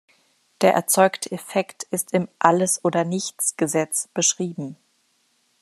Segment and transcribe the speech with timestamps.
[0.61, 4.75] Der erzeugte Effekt ist im Alles-oder-nichts-Gesetz beschrieben.